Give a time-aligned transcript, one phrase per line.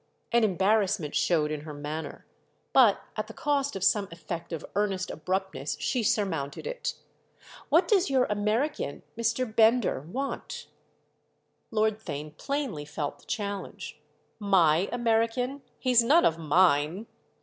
[0.31, 2.25] An embarrassment showed in her manner,
[2.73, 6.95] but at the cost of some effect of earnest abruptness she surmounted it.
[7.69, 9.55] "What does your American—Mr.
[9.55, 10.65] Bender—want?"
[11.69, 14.01] Lord Theign plainly felt the challenge.
[14.39, 15.61] "'My' American?
[15.77, 17.05] He's none of mine!"